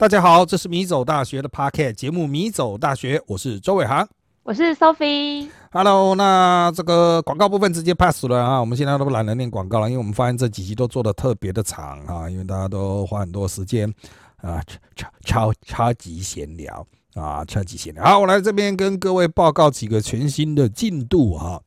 [0.00, 4.08] 大家好，这是米走大学的 Parket 节目《米走大学》，我是周伟航，
[4.42, 5.46] 我是 Sophie。
[5.70, 13.92] Hello，那这个广告部分直接 pass 了啊，我们现在都懒得念广告了，因为我们发现这几集都做的特别的长啊，因为大家都花很多时间
[14.38, 14.58] 啊，
[14.96, 18.02] 超超超级闲聊啊，超级闲聊。
[18.02, 21.60] 好，我来这边跟各位报告几个全新的进度哈。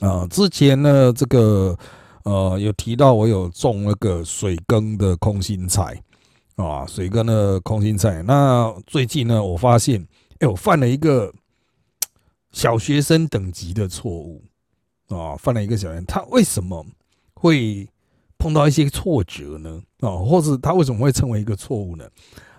[0.00, 1.76] 啊，之前呢，这个
[2.22, 6.00] 呃有提到我有种那个水耕的空心菜。
[6.56, 8.22] 啊，水跟的空心菜。
[8.22, 10.06] 那最近呢，我发现，
[10.38, 11.32] 哎，我犯了一个
[12.52, 14.42] 小学生等级的错误
[15.08, 16.04] 啊，犯了一个小人。
[16.04, 16.84] 他为什么
[17.34, 17.88] 会
[18.38, 19.82] 碰到一些挫折呢？
[20.00, 22.04] 啊，或者他为什么会成为一个错误呢？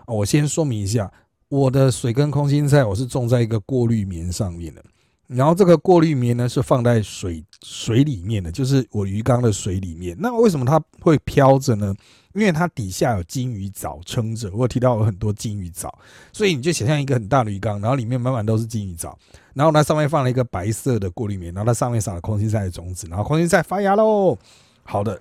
[0.05, 1.11] 啊，我先说明一下，
[1.49, 4.83] 我的水跟空心菜，我是种在一个过滤棉上面的。
[5.27, 10.15] 然后这个过滤棉呢是放在水水里面的，就是我鱼缸的水里面。
[10.19, 11.93] 那为什么它会飘着呢？
[12.33, 14.51] 因为它底下有金鱼藻撑着。
[14.53, 15.97] 我提到有很多金鱼藻，
[16.31, 19.17] 所以你就想象一个很大的鱼缸，然后里面满满都是金鱼藻，
[19.53, 24.37] 然后它上面放了一个白色的过滤棉，然后它上面撒了空心菜的种子，然后空心菜发芽喽。
[24.83, 25.19] 好的，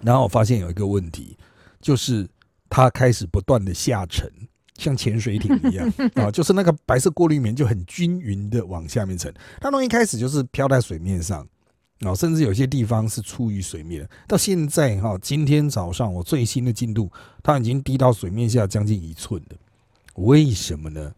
[0.00, 1.36] 然后我发现有一个问题，
[1.80, 2.26] 就是
[2.68, 4.28] 它开始不断的下沉。
[4.76, 9.32] 像潜水艇一样 啊，就是那个白色过滤棉就很均匀的往下面沉。
[9.60, 11.46] 它从一开始就是漂在水面上，
[12.00, 14.08] 啊，甚至有些地方是出于水面。
[14.26, 17.10] 到现在哈，今天早上我最新的进度，
[17.42, 19.56] 它已经低到水面下将近一寸了。
[20.14, 21.12] 为什么呢？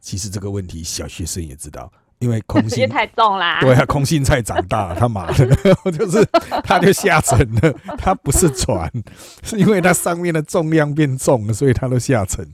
[0.00, 3.60] 其实这个问题小学生也知道，因为空心 太重啦。
[3.60, 5.46] 对啊，空心菜长大了，他妈的，
[5.92, 6.24] 就是
[6.62, 7.74] 它就下沉了。
[7.98, 8.90] 它不是船，
[9.42, 12.46] 是因为它上面的重量变重了，所以它都下沉。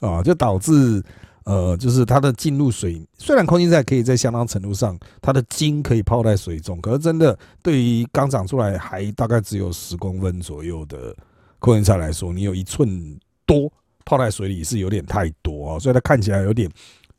[0.00, 1.00] 啊，就导致
[1.44, 11.14] 呃，就是它的进入水，虽然空心菜可以在相当程度上，它的茎可以泡在水中，可是真的对于刚长出来还大概只有十公分左右的
[11.60, 13.72] 空心菜来说，你有一寸多
[14.04, 16.68] 泡在水里是有点太多啊，所以它看起来有点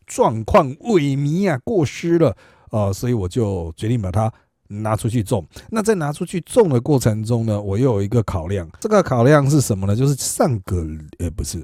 [0.05, 2.35] 状况萎靡啊，过湿了
[2.69, 4.31] 啊，所以我就决定把它
[4.67, 5.45] 拿出去种。
[5.69, 9.95] 那在拿出去种的过程中呢，我又有一个考量，这个考量是什么呢？
[9.95, 10.85] 就是上个
[11.19, 11.63] 呃不是。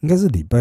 [0.00, 0.56] 应该是礼拜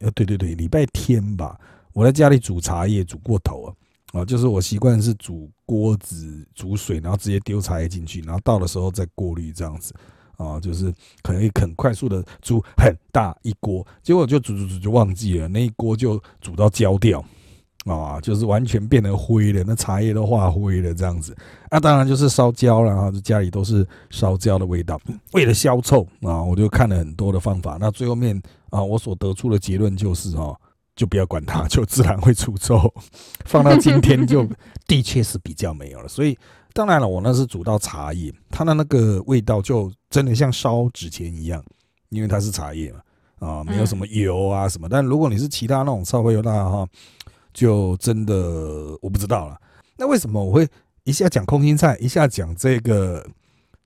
[0.00, 1.56] 呃，对对对，礼拜天吧。
[1.92, 3.70] 我在家里煮茶叶，煮过头啊，
[4.12, 9.94] 啊，就是我习惯是煮锅子煮水，然后直接丢茶叶进去，然后倒的时候再过滤这样子，
[10.36, 10.92] 啊，就是
[11.22, 17.24] 可能很快速的煮很大一锅，结果就煮煮煮就忘记了，那一锅就煮到焦掉。
[17.84, 21.36] 啊，就是完全变成灰了，那茶叶都化灰了，这样子。
[21.70, 25.00] 那当然就是烧焦了，然后家里都是烧焦的味道。
[25.34, 27.78] 为了消臭啊，我就看了很多的方法。
[27.78, 30.58] 那最后面啊，我所得出的结论就是哦，
[30.96, 32.92] 就不要管它，就自然会出臭。
[33.46, 34.44] 放到今天就
[34.88, 36.08] 的确是比较没有了。
[36.08, 36.36] 所以
[36.76, 41.64] 当然了，我那是煮到茶叶，它的那个味道就真的像烧纸钱一样，
[42.10, 44.88] 因为它是茶叶嘛，啊，没有什么油啊什么。
[44.88, 46.86] 但如果你是其他那种烧灰油那哈。
[47.56, 48.34] 就真的
[49.00, 49.58] 我不知道了。
[49.96, 50.68] 那为什么我会
[51.04, 53.26] 一下讲空心菜，一下讲这个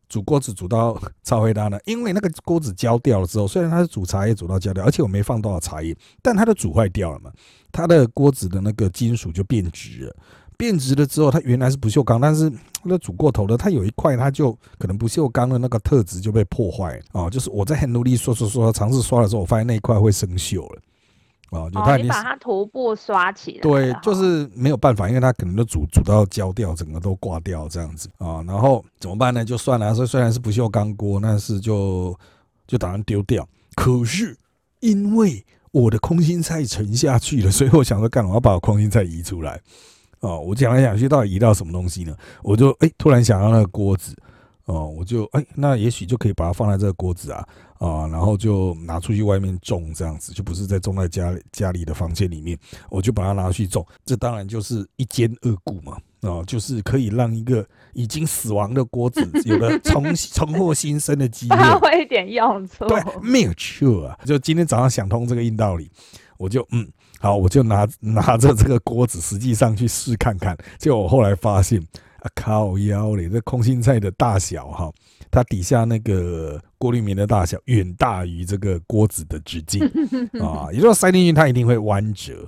[0.09, 1.79] 煮锅子煮到超灰大呢？
[1.85, 7.31] 因为那个锅子焦掉了之后，虽然它是煮茶叶煮到焦掉，而且我没放多少茶叶，但它的煮坏掉了嘛，
[7.71, 10.17] 它的锅子的那个金属就变直了。
[10.61, 12.53] 变直了之后，它原来是不锈钢，但是
[12.85, 17.31] 那煮过头了，它有一块它就可能不锈钢的那个特质就被破坏啊。
[17.31, 20.83] 就是我在很努力刷刷刷尝试刷的时候，我发现那一块会生锈了。
[21.53, 28.45] 哦，就它你把它头部刷起来，对，就是没有办法，因为它可能都煮煮到焦掉，整个都挂掉这样子啊。
[28.47, 29.43] 然后怎么办呢？
[29.43, 32.15] 就算了，所以虽然是不锈钢锅，但是就
[32.67, 33.49] 就打算丢掉。
[33.75, 34.37] 可是
[34.81, 39.61] 因为我的空心菜沉下去了，所以我想说，干我要把我空心菜移出来
[40.21, 40.41] 哦。
[40.41, 42.17] 我讲来讲去，到底移到什么东西呢？
[42.43, 44.17] 我就哎，突然想到那个锅子。
[44.67, 47.45] 哦，我就哎，那也许就可以把它放在这个锅子啊
[47.79, 52.57] 啊，然后就拿出去外面种，这样子就不是在种在家家里的房间里面，
[52.89, 62.87] 我就把它拿去种，这当然就是一兼二顾嘛哦，就是可以让一个已经死亡的锅子有了 重重获新生的机会，发挥一点用处。
[62.87, 65.91] 对，没有错啊，就今天早上想通这个硬道理，
[66.39, 66.89] 我就嗯
[67.21, 71.81] 好，我就拿拿着这个锅子，实际上去试看看，结果我后来发现。
[72.23, 73.31] 啊靠腰嘞！
[73.31, 74.93] 这空心菜的大小哈，
[75.31, 79.83] 它底下那个过滤棉的大小远大于这个锅子的直径
[80.39, 82.47] 啊，也就是塞进去它一定会弯折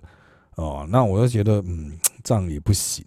[0.57, 0.87] 哦。
[0.91, 3.03] 那我就觉得嗯，这样也不行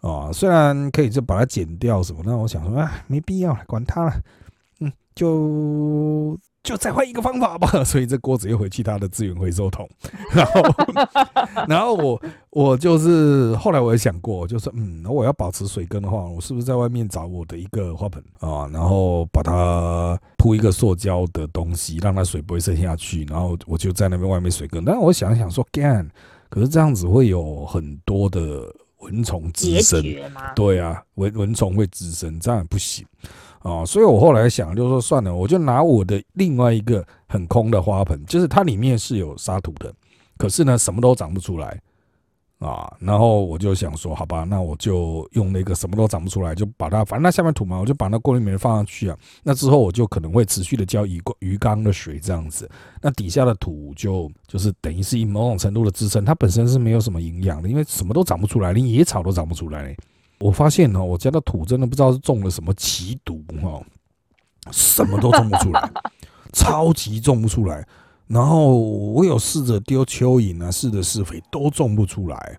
[0.00, 0.32] 啊。
[0.32, 4.12] 虽然可以就把它剪掉什么，那我想说啊，没必要了，管它了，
[4.80, 9.88] 嗯，就就再换一个方法吧， 所以这锅子又回去它的资源回收桶，
[10.34, 10.62] 然后，
[11.68, 18.22] 然后我我就是后来我也想过，就是嗯，我要保持水根的话，我是不是在外面找我的一个花盆？
[18.40, 24.84] 啊，然后把它铺一个塑胶的东西，让它水不会渗下去，然后我就在那边外面水根。
[24.84, 26.06] 但我想想说干，
[26.50, 30.02] 可是这样子会有很多的蚊虫滋生，
[30.54, 33.06] 对啊，蚊蚊虫会滋生，这样不行。
[33.60, 39.92] 啊，所以我后来想，就说算了，我就拿我的另外一个很空的花盆，就是它里面是有沙土的，
[40.36, 41.80] 可是呢，什么都长不出来
[42.58, 42.92] 啊。
[42.98, 49.16] 然后我就想说，好吧，那我就用那个什么都长不出来，就把它，反正那下面土嘛，我就把那锅里面放上去啊。
[49.42, 52.68] 那之后我就可能会持续的浇鱼鱼缸的水这样子，
[53.00, 59.96] 那底下的土就就是等于是以某种程度的支撑，它本身是没有什么营养的，因为什么都长不出来，连野草都长不出来。
[60.40, 63.82] 我发现呢，我家的土真的不知道是中了什么奇毒哈，
[64.70, 65.90] 什么都种不出来，
[66.52, 67.86] 超级种不出来。
[68.28, 72.58] 然后我有试着丢蚯蚓啊，试着施肥都种不出来。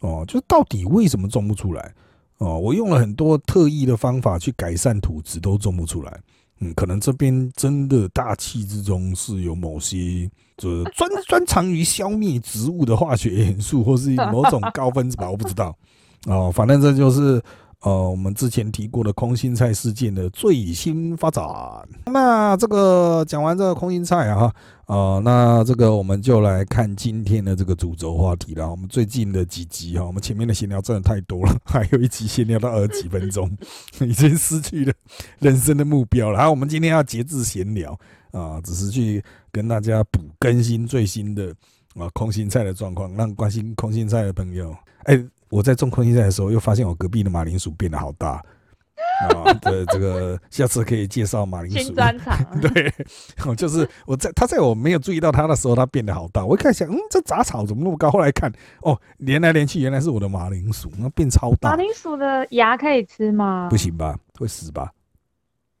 [0.00, 1.92] 哦，就到底为什么种不出来？
[2.38, 6.20] 哦，我用了很多特异的方法去改善土质，都种不出来。
[6.60, 15.74] 嗯，可能这边真的大气之中是有某些就是专专长于消灭植物的化学元素，或是某种高分子吧，我不知道。
[16.26, 17.42] 哦，反正这就是
[17.84, 21.44] 呃，我们之前提过的空心菜事件的最新发展。
[22.06, 24.50] 那这个讲完这个空心菜啊，
[24.86, 28.70] 呃，那这个我们就来看今天的这个主轴话题了。
[28.70, 33.54] 我们最近的几集哈，我们前面的闲聊真的太多了， 还有一集闲聊到二十几分钟，
[34.00, 34.92] 已经失去了
[35.40, 36.38] 人生的目标了。
[36.38, 37.92] 然后我们今天要节制闲聊
[38.32, 39.22] 啊，只是去
[39.52, 41.54] 跟大家补更新最新的
[41.96, 45.22] 啊空心菜的状况，让关心空心菜的朋友哎。
[45.54, 48.42] 我在种空心菜的时候，又发现我隔壁的马铃薯变得好大
[49.22, 49.54] 啊！
[49.62, 51.78] 对，这个下次可以介绍马铃薯。
[51.78, 52.36] 新专场。
[52.60, 52.92] 对，
[53.54, 56.44] 就是我在他在我没有注意到他的时候，它变得好大。
[56.44, 58.10] 我一看想，嗯，这杂草怎么那么高？
[58.10, 61.70] 后来看，哦，连来连去，原来是我的马铃薯，那变超大。
[61.70, 63.68] 马铃薯的芽可以吃吗？
[63.70, 64.90] 不行吧，会死吧？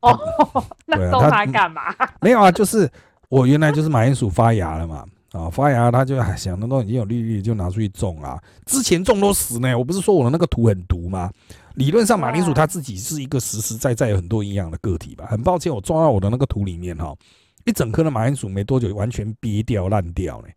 [0.02, 0.16] 哦，
[0.86, 1.82] 那种它干嘛？
[2.20, 2.88] 没有啊，就是
[3.28, 5.04] 我原来就是马铃薯发芽了嘛。
[5.34, 8.40] 啊，发芽他就想，的都已经有绿绿，就拿出去种啊。
[8.66, 11.28] 之前种都死呢，我不是说我的那个土很毒吗？
[11.74, 15.26] 理论上马铃薯它自己是一个实实在在有很多营养的个体吧。
[15.28, 17.12] 很抱歉，我种到我的那个土里面哈，
[17.64, 20.48] 一整颗的马铃薯没多久完全憋掉烂掉呢。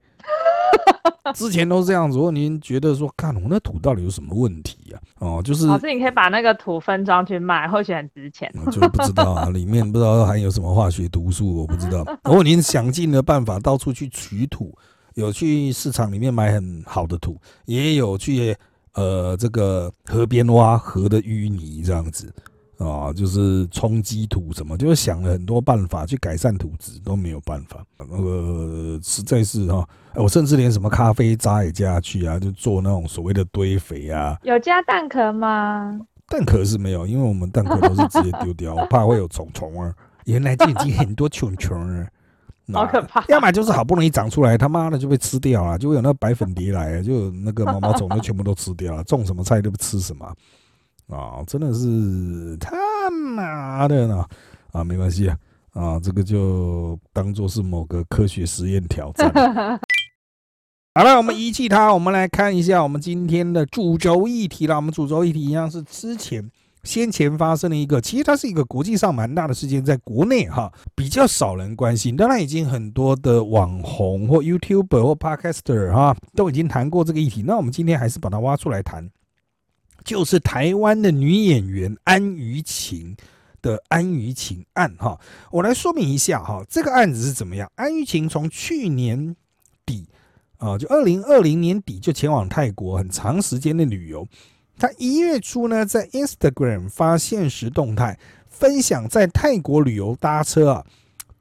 [1.35, 4.99] 之前都是这样子，如果您觉得说，看我那土到底有什么问题呀？
[5.19, 8.51] 哦，就是老师，你可以把那个土分装去卖，或许很值钱。
[8.71, 12.05] 就不知道啊，里面不知道含有什么化学毒素，我不知道。
[12.23, 14.73] 如果您想尽了办法到处去取土，
[15.15, 18.55] 有去市场里面买很好的土，也有去
[18.93, 22.33] 呃这个河边挖河的淤泥这样子。
[22.77, 27.83] 啊，就是冲击土什么，就是想了很多办法去改善土质，都没有办法。
[27.97, 34.37] 那个实在是哈，我甚至连什么咖啡渣也加去啊，就做那种所谓的堆肥啊。
[34.43, 35.99] 有加蛋壳吗？
[36.29, 39.93] 蛋壳是没有，因为我们蛋壳都是直接丢掉，我怕会有虫虫啊。
[40.25, 42.05] 原来就已经很多虫虫了，
[42.73, 43.23] 好可怕。
[43.29, 49.03] 要么就是好不容易长出来，他妈的就被吃掉了，就会有那白粉蝶来，就那个毛毛虫就全部都吃掉了。
[49.05, 50.31] 种什么菜都不吃什么。
[51.07, 52.75] 啊，真的是他
[53.09, 54.25] 妈的呢！
[54.73, 55.37] 啊，没关系啊，
[55.73, 59.31] 啊，这个就当做是某个科学实验挑战。
[60.93, 64.75] 好了，我们遗弃它，我们来看一下我们今天的主轴议题了。
[64.75, 66.51] 我们主轴议题一样是之前
[66.83, 77.43] 先前发生的一个，其实它是一个国际上蛮大的事件，在国内哈比较少人关心，当然已经很多的网红或 YouTuber 或 Podcaster 哈都已经谈过这个议题。
[77.43, 79.09] 那我们今天还是把它挖出来谈。
[80.07, 83.13] 就是台湾的女演员安于晴
[83.61, 85.19] 的安于晴案哈，
[85.51, 87.69] 我来说明一下哈，这个案子是怎么样？
[87.75, 89.35] 安于晴从去年
[89.85, 90.07] 底
[90.59, 94.25] 啊，就二零二零年底就前往泰国很长时间的旅游。
[94.79, 100.85] 她一月初呢，在 Instagram 发现实动态，分享在泰国旅游搭车啊，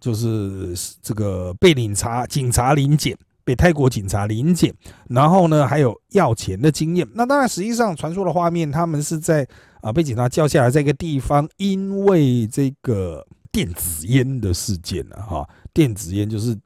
[0.00, 3.16] 就是这个被警察警察临检。
[3.46, 4.74] 被泰国警察临检，
[5.08, 7.06] 然后呢，还有要钱的经验。
[7.14, 9.46] 那当然，实际上传说的画面，他们是在
[9.80, 16.58] 啊被警察叫下来，在一个地方，因为这个电子烟的事件呢，哈，电子烟就是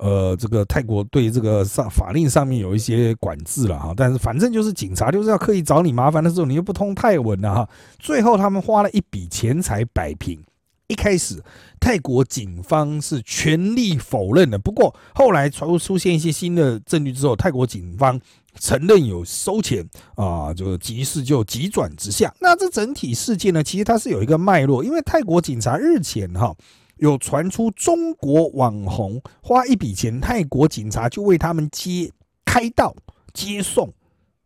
[0.00, 3.94] 呃，这个泰国对这个上法令上面有一些管制了哈。
[3.96, 7.68] 但是反正就是警察就是要刻意找你麻烦的时候，你又不通泰文啊哈。
[8.00, 10.42] 最后他们花了一笔钱财摆平。
[10.88, 11.42] 一开始，
[11.80, 14.58] 泰国警方是全力否认的。
[14.58, 18.20] 不过后来出出现一些新的证据之后，泰国警方
[18.58, 22.32] 承认有收钱啊，就局势就急转直下。
[22.40, 26.54] 那这整体事件呢，其实它是有一个脉络，因为泰国警察日前哈
[26.98, 32.10] 有传出中国网红花一笔钱，泰国警察就为他们接
[32.44, 32.94] 开道
[33.34, 33.92] 接送。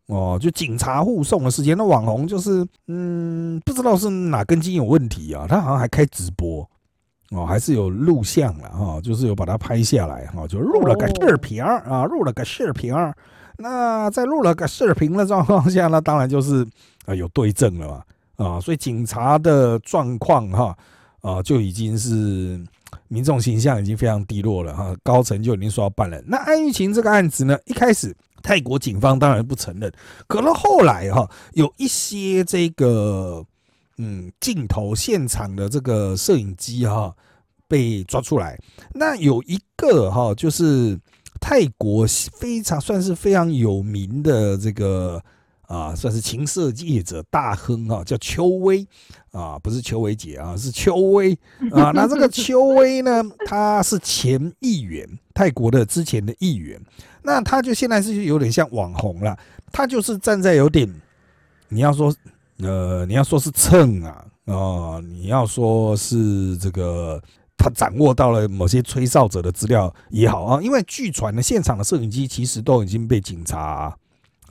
[0.07, 6.69] 哦，就警察护送的事件，那网红就是，嗯，不知道是哪根筋有问题啊，他好像还开直播，
[7.29, 12.93] 哦，还是有录像了哈，就是有把它拍下来哈，就录了个视频啊，录了个视频。
[13.57, 16.67] 那在录了个视频的状况下那，当然就是
[17.05, 18.03] 啊有对证了嘛，
[18.45, 20.75] 啊，所以警察的状况哈，
[21.21, 22.59] 啊就已经是
[23.07, 26.21] 民众形象已经非常低落了哈，高层就已经说要办了。
[26.25, 28.15] 那安玉琴这个案子呢，一开始。
[28.43, 29.93] 泰国警方当然不承认，
[30.25, 33.45] 可能后来哈有一些这个
[33.99, 37.15] 嗯镜头现场的这个摄影机哈
[37.67, 38.59] 被抓出来，
[38.95, 40.99] 那有一个哈就是
[41.39, 45.23] 泰国非常算是非常有名的这个。
[45.71, 48.85] 啊，算是情色业者大亨啊，叫邱威
[49.31, 51.31] 啊，不是邱维杰啊，是邱威
[51.71, 51.91] 啊。
[51.95, 56.77] 那这个邱威呢，他是前议员，泰国的之前的议员。
[57.23, 59.37] 那他就现在是有点像网红了，
[59.71, 60.93] 他就是站在有点，
[61.69, 62.13] 你要说
[62.57, 67.21] 呃，你要说是蹭啊，啊，你要说是这个
[67.55, 73.97] 他掌握到了某些吹哨者的资料也好啊，因为据传呢，现场的摄影机其实都已经被警察。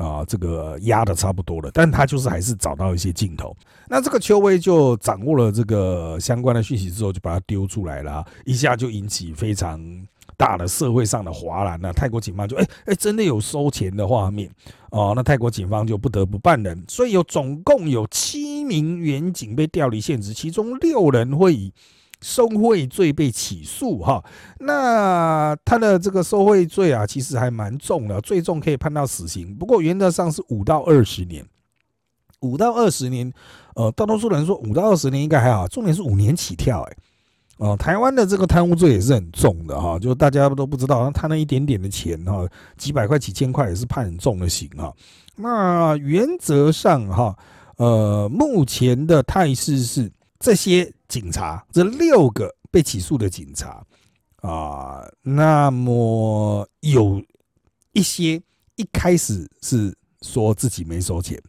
[0.00, 3.54] 啊，这个压的差不多了，但他就是还是找到一些镜头。
[3.87, 9.78] 那这个邱威就掌握了这个相关的讯息之后，就把它丢出来了，一下就引起非常
[10.38, 11.92] 大的社会上的哗然那。
[11.92, 14.50] 泰国警方就哎哎，真的有收钱的画面
[14.90, 21.71] 哦，那泰国警方就不得不办人，所以有总共有七名员警被调离现职，其中六人会以。
[22.23, 24.23] 受贿罪被起诉哈，
[24.59, 29.55] 那他的这个受贿罪啊，其实还蛮重的，最重可以判到死刑。
[29.55, 31.43] 不过原则上是五到二十年，
[32.41, 33.33] 五到二十年，
[33.75, 36.97] 呃，大多数人说五到二十年应该还好，重点是五年起跳，哎，
[37.57, 42.47] 哦，台湾的这个贪污罪也是很重的哈，就大家都不知道，他那一点点的钱哈，
[42.77, 44.93] 几百块、几千块也是判很重的刑啊。
[45.37, 47.35] 那原则上哈，
[47.79, 50.12] 呃，目前的态势是。
[50.40, 53.85] 这些警察，这六个被起诉的警察
[54.42, 57.23] 啊，那么有
[57.92, 58.42] 一些
[58.76, 61.40] 一开始是说自己没收钱，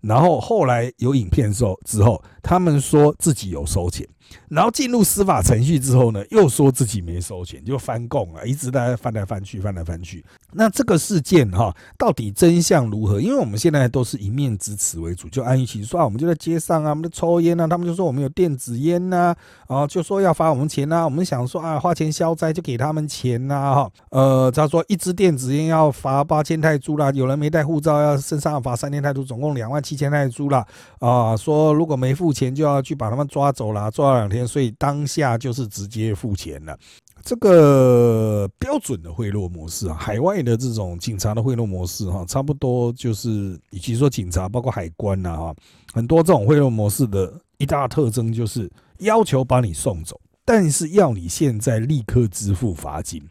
[0.00, 4.06] 然后后来有影片之后，他们说自己有收钱。
[4.48, 10.24] 然后进入司法程序之后呢，又说自己没收钱，就翻供啊，一直在翻来翻去，翻来翻去。
[10.52, 13.20] 那这个事件哈，到底真相如何？
[13.20, 19.34] 因为我们现在都是一面之词为主，就安于其说啊，我们就在街上啊，我们在抽烟啊，他们就说我们有电子烟呐，
[19.66, 21.04] 啊，就说要罚我们钱呐。
[21.04, 30.66] 我们想说啊，花钱消灾就给他们钱呐，哈，呃，他说一支电子烟要罚八千泰铢啦，有人没带护照要身上罚三千泰铢，总共两万七千泰铢啦。
[30.98, 34.19] 啊，说如果没付钱就要去把他们抓走了，抓。
[34.20, 36.78] 两天，所以当下就是直接付钱了。
[37.22, 45.54] 这个标准的贿赂模式啊，海外的这种警察的贿赂模式哈，差不多就是，以及说警察包括海关呐哈，
[45.92, 53.22] 很多这种贿赂模式的一大特征就是要求把你送走，但是要你现在立刻支付罚金，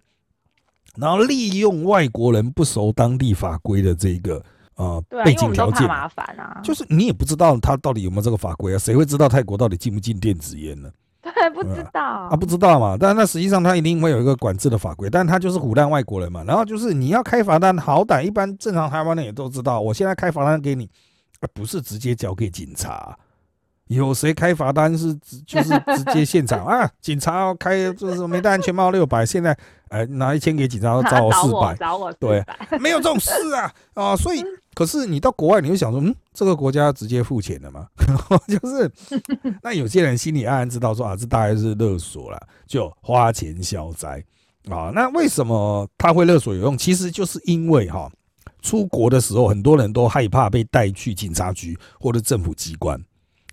[0.95, 4.43] 然后利用外国人不熟当地法规的这个。
[4.79, 8.77] 啊，背景条件麻烦啊，就是你也不知道他到底有没有这个法规啊？
[8.79, 10.89] 谁会知道泰国到底禁不禁电子烟呢？
[11.21, 12.95] 对，不知道啊，不知道嘛。
[12.97, 16.43] 但那实际上他一定会有一个管制的法规，但他就是唬烂外国人嘛。
[16.45, 20.89] 然后就是你要开罚单，好歹一般正常台湾人也都知道，我现在开罚单给你，
[21.41, 23.17] 而不是直接交给警察。
[23.97, 26.89] 有谁开罚单是直就是 直接现场啊？
[27.01, 29.57] 警察要开就是没戴安全帽六百，现在
[29.89, 32.43] 哎拿一千给警察找我 四百，找我对，
[32.79, 34.15] 没有这种事啊啊！
[34.15, 34.43] 所以
[34.75, 37.87] 可是你到国外，你会想说，嗯，这个国家直接付钱的吗？
[38.47, 38.91] 就是
[39.63, 44.23] 那有些人心里暗暗知道说啊，这大概是勒索了，就花钱消灾
[44.69, 44.91] 啊。
[44.93, 46.77] 那为什么他会勒索有用？
[46.77, 48.07] 其实就是因为哈，
[48.61, 53.03] 出国的时候很多人都害怕被带去警察局或者政府机关。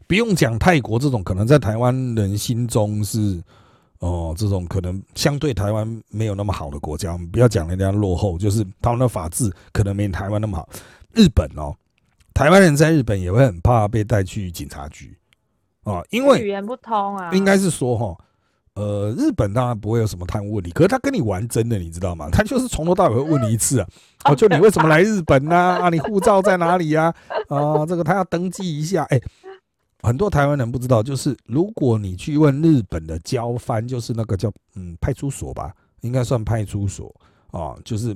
[0.06, 3.42] 不用讲泰国这种可能在台湾人心中是
[3.98, 10.68] 哦，这种可能相对台湾没有那么好的国家，我们不要讲人家落后，就是他们的法治可能没台湾那么好。
[11.14, 11.74] 日本哦，
[12.34, 15.16] 台湾人在日本也会很怕被带去警察局
[15.82, 17.30] 啊，因为语言不通啊。
[17.32, 18.14] 应该是说哈，
[18.74, 22.28] 呃，日本当然不会有什么贪污问题，可是他跟你玩真的，你知道吗？
[22.30, 23.88] 他就是从头到尾会问你一次啊，
[24.30, 25.56] 哦，就你为什么来日本呢？
[25.56, 27.12] 啊，你护照在哪里呀？
[27.48, 29.18] 啊，这个他要登记一下，哎。
[30.02, 35.72] 很多台湾人不知道，就是如果你去问日本的交番，就是那个叫嗯派出所吧，
[36.02, 37.12] 应该算派出所
[37.50, 38.14] 啊，就是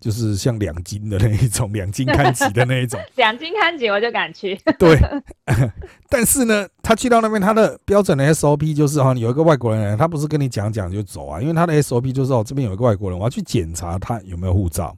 [0.00, 2.98] 就是像两金的那一种，两金看齐的那一种。
[3.16, 4.58] 两金看齐我就敢去。
[4.78, 4.98] 对，
[6.08, 14.96] 但是呢，他去到那边，他的标准的 SOP 就是哈，有一个外国人，他不是跟你讲讲就走啊，因为他的 SOP 就是哦，这边有一个外国人，我要去检查他有没有护照，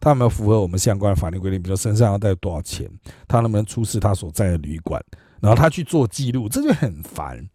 [0.00, 2.88] 他有没有符合我们相关的法律规定，比如身上要带多少钱，
[3.28, 5.02] 他能不能出示他所在的旅馆，
[5.40, 7.48] 然后他去做记录，这就很烦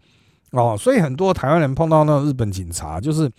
[0.52, 0.78] 哦。
[0.80, 3.32] 所以很多台湾人碰到那种日本警察，就是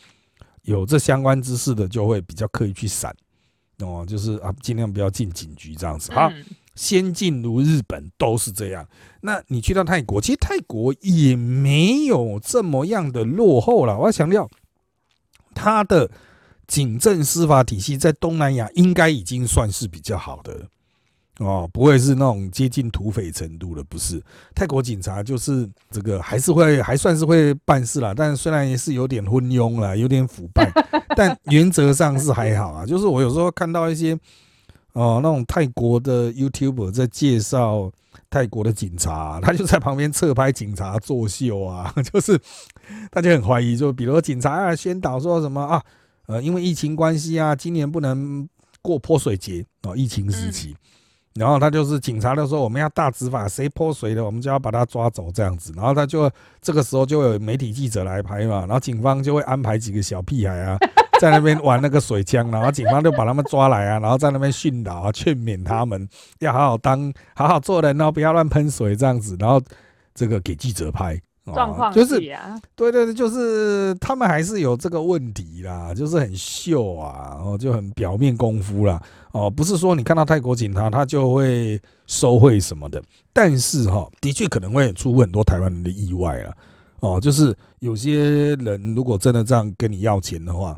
[0.62, 3.14] 有这相关知识的，就会比较刻意去闪
[3.78, 6.12] 哦，就是啊，尽量不要进警局这样子。
[6.12, 6.30] 好。
[6.74, 8.88] 先进如日本都是这样，
[9.20, 13.98] 那你去到泰国，其实泰国也没有这么样的落后了。
[13.98, 14.48] 我要强调，
[15.54, 16.10] 它的
[16.66, 20.66] 警政司法体系在东南亚应该已经算是比较好的
[21.38, 23.82] 哦，不会是那种接近土匪程度的。
[23.84, 24.22] 不是
[24.54, 30.70] 泰国警察就是这个还是会还算是会办事啦，但虽然也是有点昏庸啦，有点腐败，
[31.16, 32.86] 但原则上是还好啊。
[32.86, 34.18] 就是我有时候看到一些。
[34.94, 37.90] 哦，那种泰国的 YouTuber 在介绍
[38.28, 42.38] 泰国的警察， 他就在旁边侧拍警察作秀啊， 就是
[43.10, 45.82] 大家很怀疑，就比如警察啊宣导说什么啊，
[46.26, 48.46] 呃，因为疫情关系啊，今年不能
[48.82, 50.76] 过泼水节哦，疫情时期，
[51.34, 60.78] 然后他就是警察就说我们要大执法，谁泼水的，我们就要把他抓走这样子，然后他就这个时候就有媒体记者来拍嘛，然后警方就会安排几个小屁孩啊。
[61.20, 66.08] 在那边玩那个水枪，然后警方就把他们抓来啊，然后在那边训导啊，劝勉他们
[66.40, 69.62] 要好好当、好好做人哦，不要乱喷水这样子，然后
[70.14, 72.18] 这个给记者拍，状况就是
[72.76, 86.54] 对对对，就是他们还是有这个问题啦，就是很秀啊，然后就很表面功夫啦，哦，不是说你看到泰国警察他就会收贿什么的，但是哈，的确可能会出很多台湾人的意外啊，
[87.00, 90.76] 哦，就是有些人如果真的这样跟你要钱的话。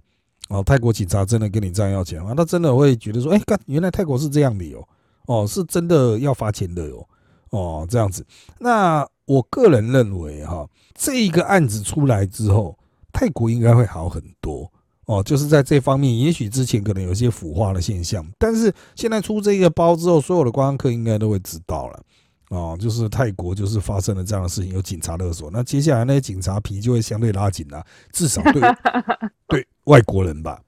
[0.51, 2.35] 哦，泰国警察真的跟你这样要钱吗？
[2.37, 4.87] 他真的会觉得说，哎，干，原来泰国是这样的哟，
[5.25, 7.09] 哦，是真的要罚钱的哟，
[7.49, 8.25] 哦，这样子。
[8.59, 12.79] 那我个人认为哈，这一个案子出来之后，
[13.13, 14.71] 泰国应该会好很多。
[15.07, 22.01] 哦，就是在这方面，也许之前可能有一些腐化的现象，但是现在出这个包之后，所有的观光客应该都会知道了。
[22.49, 28.63] 哦，就是泰国就是发生了这样的事情，有警察勒索，那接下来那些警察皮就会相对拉紧了，至少对
[29.49, 30.61] 对外国人吧，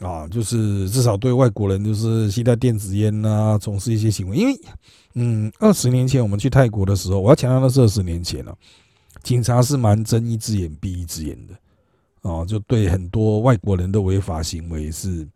[0.00, 4.60] 啊，就是至少对外国人就是携带电子烟啊，从事一些行为，因为
[5.14, 8.56] 嗯，二十年前我们去泰国的时候，我要强调的是二十年前了，
[9.22, 11.54] 警察是蛮睁一只眼闭一只眼的，
[12.22, 15.26] 哦，就对很多外国人的违法行为是。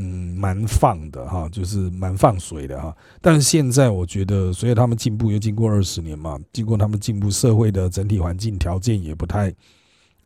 [0.00, 2.96] 嗯，蛮放的哈，就是蛮放水的哈。
[3.20, 9.52] 但是现在我觉得，随着他们进步，又经过二十年嘛，经过他们进步，社会的整体环境条件也不太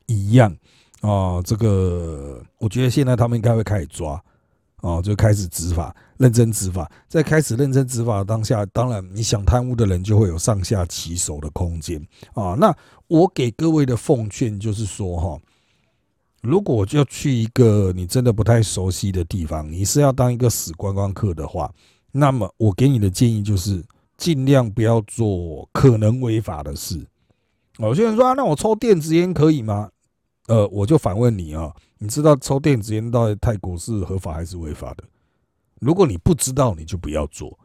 [0.05, 0.55] 一样
[1.01, 1.41] 啊。
[1.43, 4.23] 这个我觉得现在他们应该会开始抓
[4.83, 6.89] 哦，就开始执法，认真执法。
[7.09, 12.01] 在开始认真执法的当下，当然你想贪污的人就会有上下其手的空间
[12.35, 12.55] 啊。
[12.59, 12.73] 那
[13.09, 15.41] 我给各位的奉劝就是说哈。
[16.43, 21.73] 如果我就去一个你真的不太熟悉的地方，你是要当一个死观光客的话，
[22.11, 23.81] 那么我给你的建议就是
[24.17, 27.07] 尽量不要做可能违法的事。
[27.79, 29.89] 有些人说，那我抽电子烟可以吗？
[30.49, 35.05] 呃，我就反问你啊，你知道抽电子烟到泰国是合法还是违法的？
[35.81, 37.57] 如果你不知道，你就不要做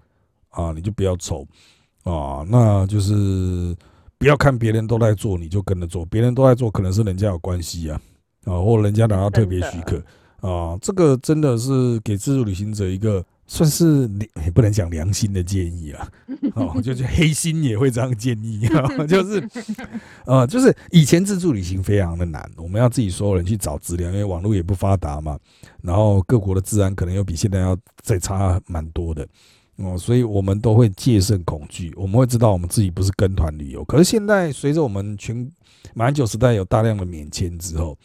[0.50, 1.43] 啊，你就不要抽
[2.04, 3.76] 啊，那就是
[4.19, 6.06] 不要看别人都在做，你就跟着做。
[6.06, 8.00] 别人都在做，可能是人家有关系啊。
[8.45, 9.97] 啊，或人家拿到特别许可
[10.47, 14.10] 啊，这个真的是给自助旅行者一个算是
[14.45, 16.07] 也不能讲良心的建议啊。
[16.53, 19.47] 哦，就是黑心也会这样建议啊， 就是
[20.25, 25.39] 呃，就是以前自助旅行非常的难，我们要自己所有人去找资料，因为网络也不发达嘛。
[25.81, 29.27] 然后各国的治安可能又比现在要再差蛮多的
[29.77, 31.93] 哦，所以我们都会戒慎恐惧。
[31.95, 35.49] 我们会知道我们自己不是跟团旅游，可是现在随着我们全
[35.93, 37.97] 马英九时代有大量的免签之后。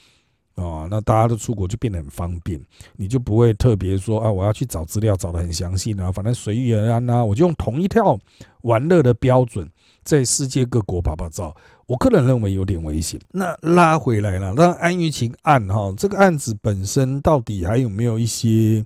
[0.54, 2.60] 哦，那大家都出国就变得很方便，
[2.96, 8.18] 你就不会特别说啊，我要去找资料找的很详细呢，反正随遇而安呐，我就用同一套
[8.62, 9.68] 玩乐的标准
[10.02, 11.54] 在世界各国拍拍照。
[11.86, 13.20] 我个人认为有点危险。
[13.30, 18.84] 那拉回来了，那安于情案哈，这个案子本身到底还有没有一些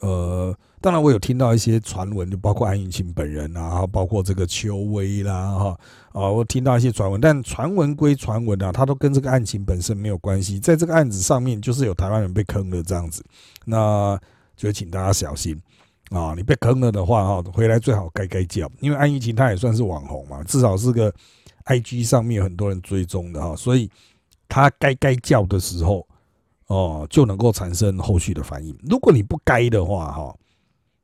[0.00, 0.56] 呃？
[0.80, 5.80] 当然，我有听到一些传闻，就包括安以晴本人啊，包括这个邱威啦，哈
[6.12, 10.60] 啊，我听到一些传闻，但传闻归传闻啊，它都跟这个案情本身没有关系。
[10.60, 13.24] 在这个案子上面，就是有台湾人被坑了这样子，
[13.64, 14.18] 那
[14.54, 15.60] 就请大家小心
[16.10, 16.34] 啊！
[16.36, 21.12] 你被坑了的话，哈，回来最好该该叫，因为安以晴她也算是网红嘛，至少是个
[21.64, 23.90] IG 上面很多人追踪的哈，所以
[24.48, 26.06] 她该该叫的时候
[26.68, 28.78] 哦，就能够产生后续的反应。
[28.88, 30.36] 如果你不该的话，哈，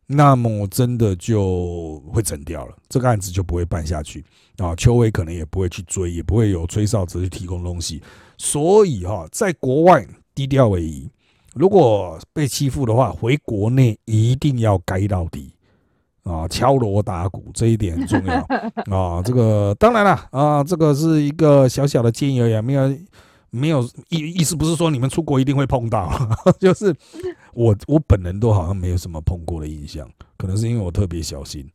[0.06, 4.24] 那么真的就会整掉了，这个案子就不会办下去
[4.58, 4.74] 啊。
[4.76, 8.02] 邱伟可能也不会去追，也不会有吹哨者去提供东西。
[8.36, 11.08] 所以哈，在国外低调为宜，
[11.54, 15.54] 如果被欺负的话，回国内一定要该到底
[16.24, 19.22] 啊，敲锣打鼓这一点很重要啊。
[19.22, 22.92] 这个当然了啊，这个是一个小小的建议而已，没有。
[23.54, 26.10] 没有意意思，不是说你们出国一定会碰到，
[26.58, 26.94] 就是
[27.52, 31.70] 我我本人都好像没有什么碰过的印象，可能是因为我特别小心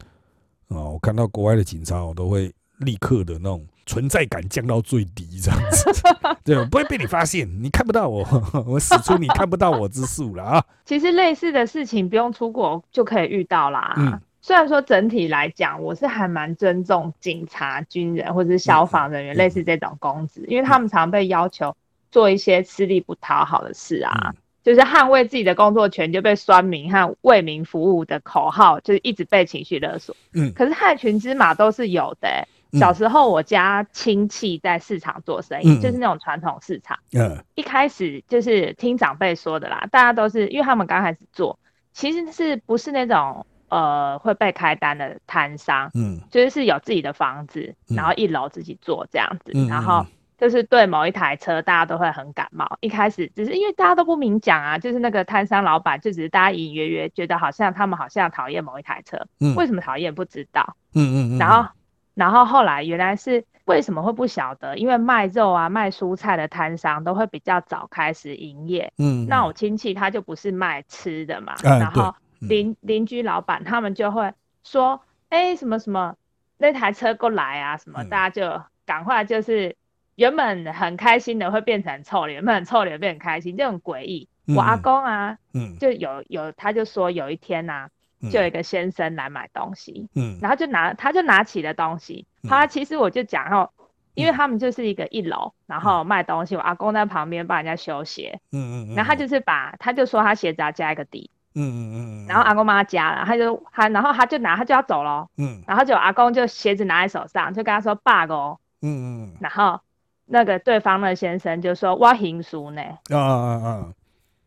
[0.70, 0.82] 啊。
[0.82, 5.92] 我看到国外的警察，我都会立刻的那种存在感降到最低，这样子，
[6.44, 8.26] 对，不会被你发现，你看不到我，
[8.66, 10.66] 我使出你看不到我之术了啊。
[10.84, 13.94] 其实类似的事情不用出国就可以遇到啦。
[13.98, 14.20] 嗯。
[14.48, 21.76] 虽然说整体来讲，我是还蛮尊重警察、军人或者是消防人员类似这种公职，因为他们常被要求
[22.12, 24.34] 做一些吃力不讨好的事啊，
[24.64, 30.16] 就是捍卫自己的工作权就被酸民和为民服务的口号，就是一直被情绪勒索。
[30.32, 32.48] 嗯，可是害群之马都是有的。
[32.80, 36.98] 小时候我家亲戚在市场做生意，就是那种传统市场。
[37.12, 41.60] 嗯，一开始就是听长辈说的啦，大家都是因为他们刚开始做，
[41.92, 43.46] 其实是不是那种。
[43.70, 50.06] 呃，会被开单的摊商，嗯，就是是有自己的房子，然后一楼自己做这样子，然后
[50.38, 52.78] 就是对某一台车，大家都会很感冒。
[52.80, 61.70] 一开始只是因为大家都不明讲啊，就是那个摊商老板就只是大家隐隐约约觉得好像他们好像讨厌某一台车，嗯，为什么讨厌不知道，嗯嗯嗯，然后
[62.14, 72.16] 然后后来原来是为什么会不晓得，因为卖肉啊卖蔬菜的摊商都会比较早开始营业，嗯，那我亲戚他就不是卖吃的嘛，然后。
[72.40, 76.16] 邻邻居老板他们就会说，哎，什么什么
[76.58, 79.76] 那台车过来啊，什么大家就赶快就是
[80.16, 84.28] 原本很开心的会变成臭脸，原本很臭脸变很开心，就很诡异。
[84.56, 87.90] 我阿公啊，嗯，就有有他就说有一天呐，
[88.32, 93.70] 就有一个先生来买东西，嗯，然后就拿他就拿起了东西，他其实我就讲，然后
[94.14, 101.30] 因为他们就是一个一楼，然后卖东西，我阿公在旁边帮人家修鞋，嗯嗯，然后他就是把他就说他鞋子要加一个底。
[101.60, 105.28] 嗯嗯嗯，然后阿公帮他夹了，他就他，然后他就拿，他就要走喽。
[105.38, 108.60] 嗯，然后就阿公就鞋子拿在手上，就跟他说 bug 哦。
[108.84, 109.80] 嗯嗯，然后
[110.28, 112.82] 那个对方的先生就说我行书呢。
[113.10, 113.86] 啊啊啊！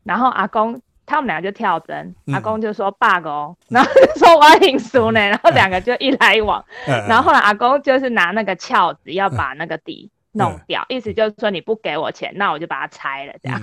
[0.04, 6.64] 然后阿公他们两个就跳针，阿公就说 bug 哦， 然后就说我行书呢，然后两个就一来一往。
[6.86, 13.60] 然后后来阿公就是拿那个撬子要把那个底弄掉，意思就是说你不给我钱，那我就把它拆了这样。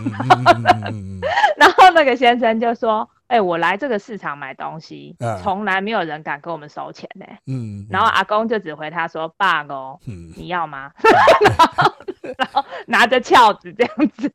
[1.56, 3.10] 然后那个先生就说。
[3.28, 7.26] 哎，我来这个市场买东西，从来没有人敢跟我们收钱呢。
[7.46, 10.00] 嗯，然后阿公就只回他说：“爸哦，
[10.38, 10.92] 你要吗？”
[12.38, 14.32] 然后拿着撬子这样子。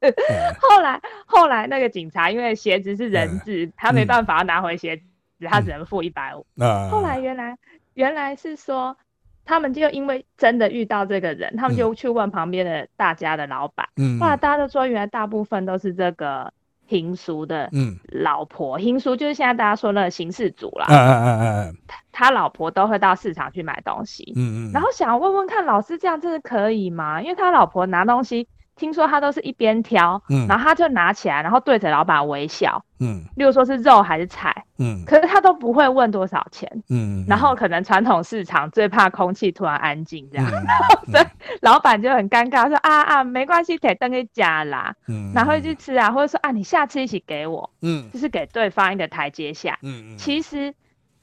[0.60, 5.04] 后来后来那个警察因为鞋子是人质，他没办法拿回鞋子，
[5.48, 6.46] 他只能付一百五。
[6.90, 7.56] 后来原来
[7.94, 8.96] 原来是说，
[9.44, 13.88] 他们就因为真的遇到这个人，他们就去问旁边的大家的老板。
[13.96, 16.52] 嗯，后来大家都说，原来大部分都是这个。
[16.92, 17.70] Hin 叔的
[18.08, 20.86] 老婆平叔就是现在大家说那个刑事组啦。
[20.90, 24.32] 嗯嗯嗯嗯，他他老婆都会到市场去买东西。
[24.36, 27.22] 嗯嗯，然后想问问看，老师这样真的可以吗？
[27.22, 28.46] 因为他老婆拿东西。
[28.82, 40.50] 听说他都是一边挑，嗯，然后他就拿起来，然后对着老板微笑，嗯，例如说是肉还是菜，嗯，可是他都不会问多少钱，嗯，然后可能传统市场最怕空气突然安静这样，
[41.12, 41.24] 所以
[41.60, 50.74] 老板就很尴尬，说啊啊没关系，可以等你加啦，嗯，然后去吃啊，或者说啊你下次一起给我，嗯，就是给对方一个台阶下，嗯嗯，其实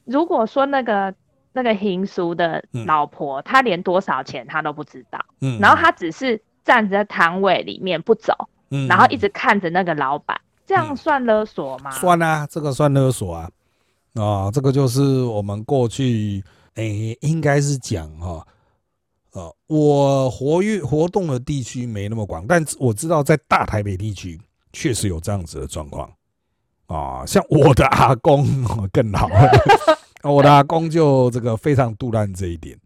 [0.06, 1.14] 如果说那个
[1.52, 6.40] 那个行叔的老婆，她连多少钱她都不知道，嗯，然后她只是。
[6.64, 8.32] 站在摊位里面不走，
[8.70, 11.90] 嗯，然后一直看着那个老板，这样算勒索吗？
[11.90, 13.50] 算啊，这个算勒索啊，
[14.14, 16.44] 啊，这个就是我们过去，
[16.74, 18.46] 诶，应该是讲哈，
[19.32, 24.40] 呃，我活跃活动的地区没那么广，但我知道在大台北地区
[24.72, 26.12] 确实有这样子的状况，
[26.86, 28.46] 啊，像我的阿公
[28.92, 29.28] 更好，
[30.22, 32.78] 我的阿公就这个非常杜烂这一点，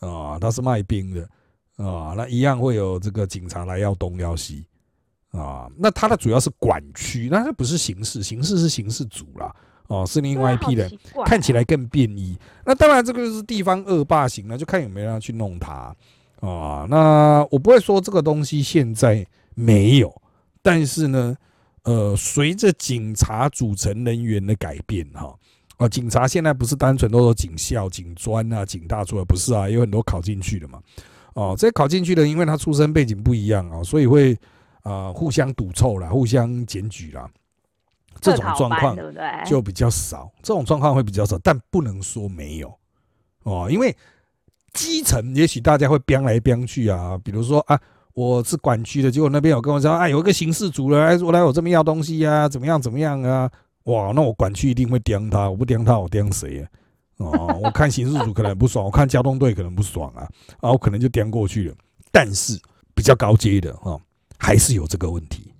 [0.00, 1.28] 啊，他是卖冰的。
[1.82, 4.64] 啊，那一样会有这个警察来要东要西
[5.32, 5.68] 啊。
[5.76, 9.52] 那他的主要是管区，那他不是刑事，刑事是刑事组啦，
[9.88, 10.88] 哦，是另外一批人，
[11.26, 12.38] 看起来更便衣。
[12.64, 15.92] 那当然，这个就是地方恶霸型，了就看有没有人去弄他
[16.38, 16.86] 啊。
[16.88, 20.22] 那我不会说这个东西现在没有，
[20.62, 21.36] 但是呢，
[21.82, 25.34] 呃，随着警察组成人员的改变，哈，
[25.78, 30.80] 啊，警察现在不是单纯都是警校、警专啊、警大出来，不是啊，有很多考进去的嘛。
[31.34, 34.38] 哦，这考进去的，因为他出身背景不一样啊，所以会
[34.82, 37.28] 呃互相赌臭啦，互相检举啦，
[38.20, 39.24] 这种状况对不对？
[39.44, 42.72] 就比较少，这种状况会比较少，但不能说没有
[43.44, 43.96] 哦，因为
[44.72, 47.78] 基层也许大家会飙来飙去啊，比如说啊，
[48.14, 53.50] 我是管区的，结果那边有跟我说，啊，有一个刑事组的哎，我来我这边要东西呀，怎么样怎么样啊？
[53.84, 56.68] 哇，那我管区一定会盯他，我不盯他，我盯谁啊？
[57.18, 60.28] 哦，我看刑事组可能不爽，我看交通队可能不爽啊，
[60.60, 61.74] 啊，我可能就颠过去了。
[62.10, 62.58] 但是
[62.94, 64.00] 比较高阶的哈，
[64.38, 65.52] 还是有这个问题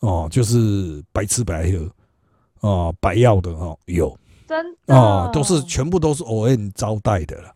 [0.00, 1.90] 哦，就是白吃白喝
[2.60, 7.52] 哦，白要的哈，有真的哦，都是全部都是 O N 招待的了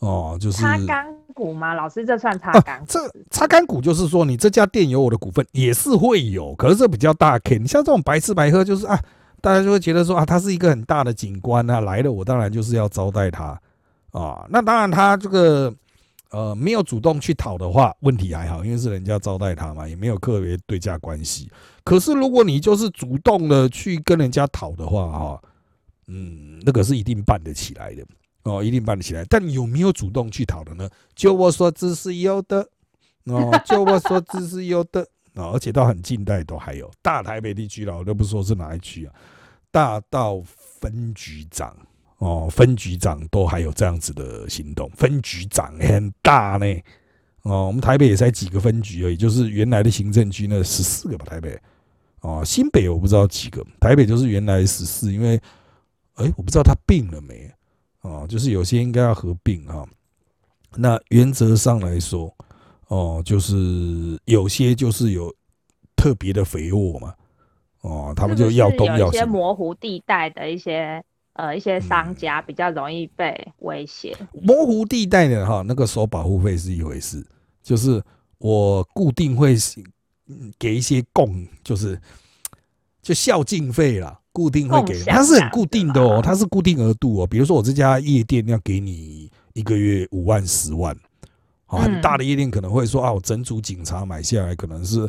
[0.00, 1.72] 哦，就是擦干股吗？
[1.72, 2.84] 老师，这算擦干？
[2.86, 7.58] 这擦干股就是说，你这家店有我的股份，也是会有，可是这比较大 K。
[7.58, 9.00] 你像这种白吃白喝，就是啊。
[9.40, 13.60] 大家就会觉得说啊，他是一个很大的景观啊，来了我当然就是要招待他
[14.12, 14.46] 啊。
[14.48, 15.74] 那当然他这个
[16.30, 21.50] 呃没有主动去讨的话，问题还好，因为是人家招待他嘛，也没有特别对价关系。
[21.84, 25.42] 可是如果你就是主动的去跟人家讨的话，哈，
[26.06, 28.04] 嗯，那个是一定办得起来的
[28.44, 29.24] 哦，一定办得起来。
[29.28, 30.88] 但有没有主动去讨的呢？
[31.14, 32.68] 就我所知是有的
[33.24, 35.06] 哦，就我所知是有的。
[35.34, 39.14] 啊，而且到很近代都还有大台北地区了，我都不说是哪一区啊，
[39.70, 41.76] 大到分局长
[42.18, 46.66] 哦，分局长都还有这样子的行动，分局长很大呢
[47.42, 51.56] 哦，我们台北也才几个分局而已，就是原来的行政区那十四个吧，台北
[52.20, 55.40] 哦，新北我不知道几个，台北就是原来十四，因为
[56.14, 57.50] 哎，我不知道他并了没
[58.00, 59.86] 哦，就是有些应该要合并啊，
[60.76, 62.34] 那原则上来说。
[62.90, 63.54] 哦，就是
[64.24, 65.32] 有些就是有
[65.94, 67.14] 特别的肥沃嘛，
[67.82, 69.00] 哦，他们就要东要西。
[69.02, 71.00] 有些模糊地带的一些
[71.34, 74.16] 呃一些商家比较容易被威胁。
[74.42, 77.24] 模糊地带的哈，那个收保护费是一回事，
[77.62, 78.02] 就是
[78.38, 79.54] 我固定会
[80.58, 81.96] 给一些供，就是
[83.00, 87.26] 就孝敬费啦，固定会给，它是很固定的哦，它是固定额度哦。
[87.28, 90.96] 比如说我这家夜店要给你一个月五万十万。
[91.78, 95.08] 很大的夜店可能会说啊，我整组警察买下来，可能是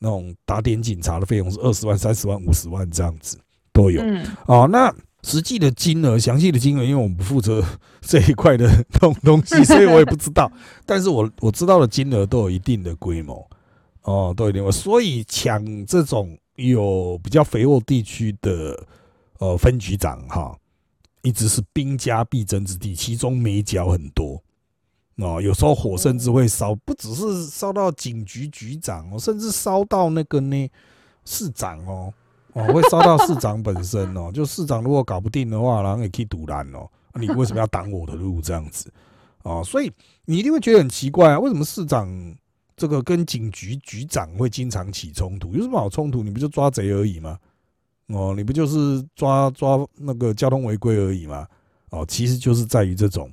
[0.00, 3.38] 那种打点警察的费用是二十万、三十万、五十万这样子
[3.72, 4.02] 都有。
[4.46, 7.64] 哦，那实际的金额、详细的金额，因为我们不负责
[8.02, 10.50] 这一块的东东西，所以我也不知道。
[10.84, 13.48] 但是我我知道的金额都有一定的规模，
[14.02, 14.72] 哦，都有一定。
[14.72, 18.86] 所以抢这种有比较肥沃地区的
[19.38, 20.56] 呃分局长哈，
[21.22, 24.42] 一直是兵家必争之地，其中美角很多。
[25.22, 30.68] 哦，有时候火甚至会烧，不只是烧到警局局长哦，甚至烧到那个呢
[31.24, 32.12] 市长哦，
[32.54, 34.30] 哦会烧到市长本身哦。
[34.34, 36.88] 就市长如果搞不定的话，然后也可以堵拦哦。
[37.14, 38.92] 你为什么要挡我的路这样子？
[39.44, 39.92] 哦，所以
[40.24, 42.08] 你一定会觉得很奇怪啊，为什么市长
[42.76, 45.52] 这个跟警局局长会经常起冲突？
[45.52, 46.22] 有什么好冲突？
[46.22, 47.38] 你不就抓贼而已吗？
[48.08, 51.46] 哦，你不就是抓抓那个交通违规而已吗？
[51.90, 53.30] 哦，其实就是在于这种。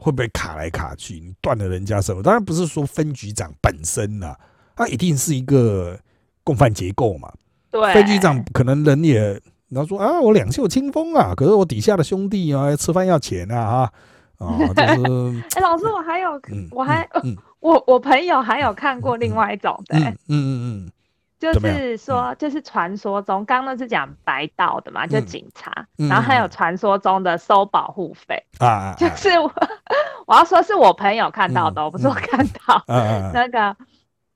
[0.00, 1.20] 会不会卡来卡去？
[1.20, 4.34] 你断了人家什么，当然不是说分局长本身呐，
[4.74, 5.98] 他一定是一个
[6.42, 7.30] 共犯结构嘛。
[7.70, 13.92] 对，分局长可能人也，然后说啊，我两袖清风啊，可是我底下的兄弟啊，吃饭要钱啊，
[14.38, 15.44] 哈，啊， 就是。
[15.54, 17.06] 哎，老师，我还有，我还，
[17.60, 20.92] 我我朋友还有看过另外一种的，嗯嗯嗯。
[21.40, 29.50] 就是说，就是传说中，刚刚是讲白道的嘛，就警察，然后还有传说中的收保护费啊， 就是我
[30.26, 32.84] 我要说是我朋友看到的，我不是我看到
[33.32, 33.74] 那个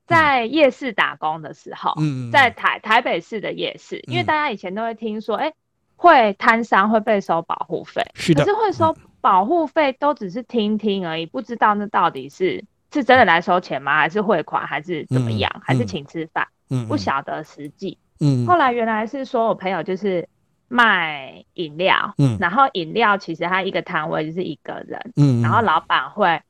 [0.07, 1.93] 在夜市打工的时候，
[2.31, 5.53] 在台台北市的夜市，因为大家以前都会听说，哎，
[5.95, 13.95] 会摊商会被收保护费，是的，可是会收保护费都只是听听而已，不知道那到底是是真的来收钱吗？
[13.95, 14.65] 还是汇款？
[14.65, 15.61] 还是怎么样？
[15.63, 16.47] 还是请吃饭？
[16.87, 17.97] 不晓得实际。
[18.19, 20.27] 嗯，后来原来是说我朋友就是
[20.67, 26.41] 卖饮料，嗯，然后饮料其实他一个摊位就是一个人，嗯，然后老板会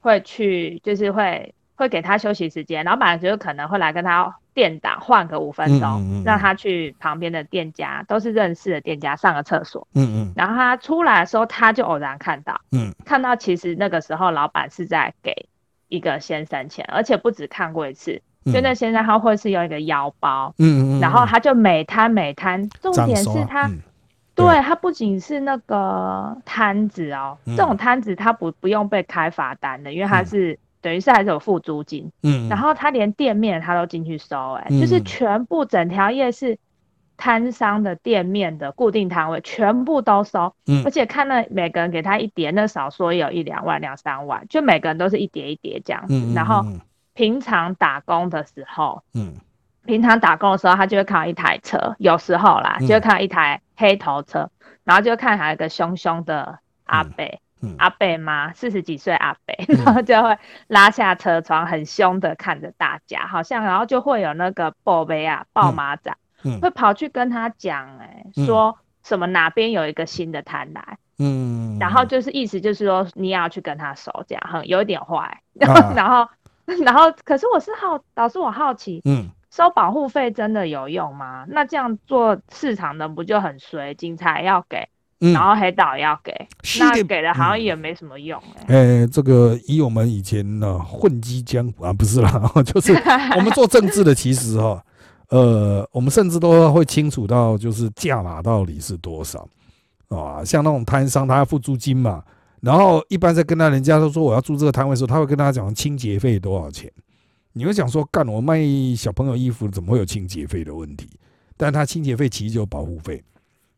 [0.00, 15.48] 会去，就是会会给他休息时间，老板就可能会来跟他店长换个五分钟，让他去旁边的店家，都是认识的店家上个厕所，嗯嗯，然后他出来的时候，他就偶然看到，嗯，看到其实那个时候老板是在给
[15.88, 18.22] 一个先生钱，而且不止看过一次。
[18.52, 23.70] 就那先生他会是有一个腰包，嗯嗯，然后他就每摊每摊，重点是他，
[24.34, 36.56] 对他不仅是那个摊子哦，这种摊子他不不用被开罚单的，因为他是等于是还是有付租金，嗯，然后他连店面他都进去收，哎，就是全部整条夜市
[37.16, 46.64] 摊商的店面的固定摊位全部都收，嗯，而且看那每个人给他一叠，那少说也有一两万两三万，就每个人都是一叠一叠这样子，然后。
[47.18, 49.34] 平常打工的时候，嗯，
[49.84, 54.48] 平常打工的时候，他就会看到一台车，有时候啦，就会看到一台黑头车，
[54.84, 57.40] 然后就看还有一个凶凶的阿伯，
[57.78, 66.16] 阿伯妈，四十几岁阿伯，然后就会拉下车窗，很凶的看着大家，好像然后就会有那个宝贝啊，抱马仔，
[66.62, 70.98] 会跑去跟他讲，哎，说什么哪边有一个新的摊来。
[71.20, 75.42] 嗯，然后就是意思就是说你要去跟他熟，这样很有一点坏。
[75.58, 76.28] 然后，然后，
[76.84, 81.46] 然后，可是我是好，导师我好奇，嗯，收保护费真的有用吗？
[81.48, 83.94] 那这样做市场的不就很衰？
[83.94, 84.86] 警察要给，
[85.32, 86.32] 然后黑道要给，
[86.78, 88.76] 那给了好像也没什么用哎。
[88.76, 92.30] 哎，这个以我们以前呢混迹江湖啊，不是啦，
[92.66, 92.92] 就是
[93.36, 94.84] 我们做政治的，其实哈，
[95.30, 99.48] 呃，我们甚至都会清楚到就是价码到底是多少。
[100.08, 102.22] 啊，像那种摊商，他要付租金嘛，
[102.60, 106.92] 然后一般在跟他人家都说我要租这个摊位的时候，他会跟大家讲清洁费多少钱。
[107.52, 108.60] 你会想说，干我卖
[108.96, 111.08] 小朋友衣服，怎么会有清洁费的问题？
[111.56, 113.20] 但他清洁费其实就保护费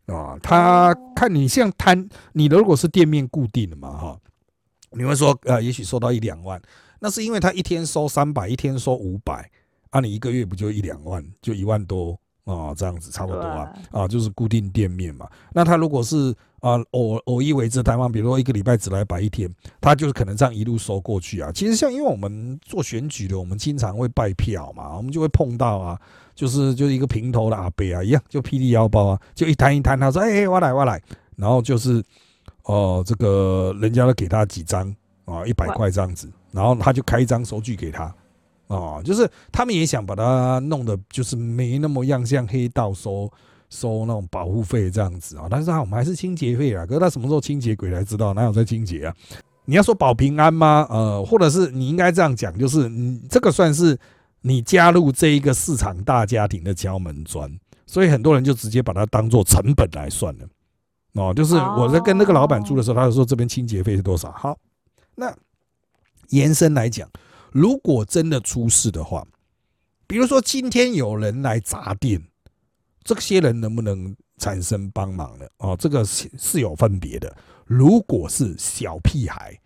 [0.05, 0.39] 啊。
[0.43, 4.21] 他看你像摊，你如果是店面固定的嘛，哈，
[4.91, 6.61] 你会说，呃，也许收到一两万，
[7.01, 9.51] 那是因为他一天收三百，一天收五百，
[9.89, 12.20] 啊，你一个月不就一两万，就一万多。
[12.45, 15.29] 啊，这样子差不多啊，啊，就是固定店面嘛。
[15.53, 19.49] 那他如果是啊偶偶一为之台湾，比如说一个礼拜只来摆一天，
[19.81, 21.51] 他就是可能这样一路收过去啊。
[21.53, 26.01] 其实像因为我们做选举的，我们经常会拜票嘛，我们就会碰到啊，
[26.35, 31.01] 就是就是一个平头的阿伯啊，一样就霹雳腰包啊，就一摊一摊，他说哎，我来我来，
[31.37, 32.03] 然后就是
[32.65, 38.13] 哦，这个人家都给他几张啊，一百块这样子，然后他就开一张收据给他。
[38.71, 43.29] 哦，就是他们也想把它弄得就是没那么样，像黑道收
[43.69, 45.49] 收那种保护费这样子啊。
[45.51, 46.87] 但是啊，我们还是清洁费啊。
[46.87, 48.33] 可是他什么时候清洁鬼才知道？
[48.33, 49.17] 哪有在清洁啊？
[49.65, 50.87] 你要说保平安吗？
[50.89, 53.99] 呃，或者是你应该这样讲，就是你这个算是
[54.43, 57.51] 你加入这一个市场大家庭的敲门砖，
[57.87, 60.47] 所以很多人就直接把它当做成本来算了。
[61.15, 64.31] 哦，就是我在跟那个老板住的时候，他就说这边清洁费是多少。
[64.31, 64.57] 好，
[65.17, 65.35] 那
[66.29, 67.09] 延伸来讲。
[67.53, 69.27] 如果真的出事的话，
[70.07, 72.23] 比如说今天有人来砸店，
[73.03, 75.47] 这些人能不能产生帮忙呢？
[75.59, 77.35] 哦，这个是是有分别的。
[77.65, 79.59] 如果是小屁孩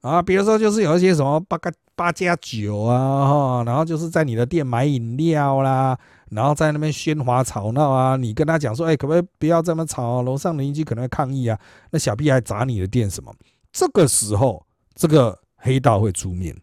[0.00, 5.98] 啊，比如说就是有一些什么八个八加九啊，哈，然后就是在你的店买饮料啦，
[6.30, 10.22] 然后在那边喧哗吵闹啊，你跟他讲说，哎，可不可以不要这么吵？
[10.22, 11.58] 楼上邻居可能会抗议啊。
[11.90, 13.32] 那小屁孩砸你的店什么？
[13.72, 16.56] 这个时候，这个黑道会出面。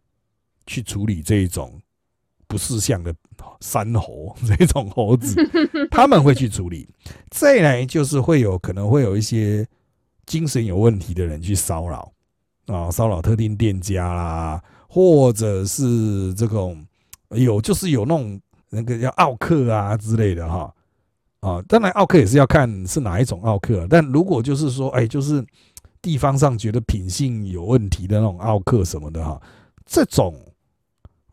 [0.65, 1.81] 去处理这一种
[2.47, 3.13] 不识相的
[3.61, 5.35] 山猴，这种猴子，
[5.89, 6.87] 他们会去处理。
[7.31, 9.67] 再来就是会有可能会有一些
[10.25, 12.11] 精神有问题的人去骚扰
[12.67, 16.85] 啊，骚扰特定店家啦，或者是这种
[17.31, 20.73] 有就是有那种那个叫奥克啊之类的哈
[21.39, 25.43] 啊，当然奥克也是要看是哪一种奥克，但如果就是说哎，就是
[26.01, 29.41] 地方上觉得品性有问题的那种奥克什么的哈，
[29.85, 30.39] 这种。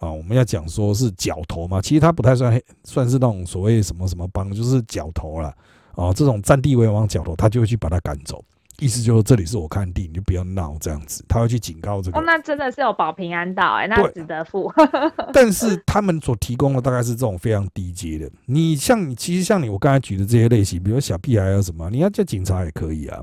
[0.00, 5.54] 啊，我们要讲说是角头嘛，其实他不太算，算是那种所谓什么什么帮，就是角头了。
[5.94, 8.42] 哦，这种占地为王角头，他就会去把他赶走，
[8.78, 12.18] 意思就是这里是我看地，你就不要闹这样子，他会去警告这个。
[12.18, 14.72] 哦，那真的是有保平安道哎，那值得付。
[15.34, 18.30] 但是他们所提供的大概是这种非常低阶的。
[18.46, 23.20] 你像你，其实像你我刚才举的这些类型，比如小屁孩啊什么，你要叫警察也可以啊。